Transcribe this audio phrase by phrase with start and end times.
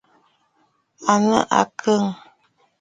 [1.11, 1.95] À nɨ̂ àkə̀?